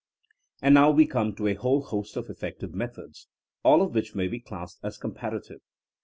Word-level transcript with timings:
And 0.63 0.73
now 0.73 0.89
we 0.89 1.05
come 1.05 1.35
to 1.35 1.45
a 1.45 1.53
whole 1.53 1.83
host 1.83 2.17
of 2.17 2.27
effective 2.27 2.73
methods, 2.73 3.27
all 3.61 3.83
of 3.83 3.93
which 3.93 4.15
may 4.15 4.27
be 4.27 4.39
classed 4.39 4.79
as 4.81 4.97
com 4.97 5.13
parative. 5.13 5.59